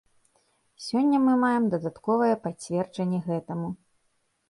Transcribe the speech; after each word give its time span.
Сёння 0.85 1.19
мы 1.27 1.35
маем 1.45 1.69
дадатковае 1.75 2.33
пацверджанне 2.49 3.25
гэтаму. 3.31 3.75